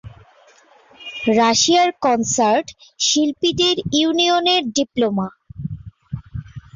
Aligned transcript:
রাশিয়ার 1.37 1.89
কনসার্ট 2.03 2.67
শিল্পীদের 2.99 3.75
ইউনিয়নের 3.93 4.63
ডিপ্লোমা। 4.75 5.27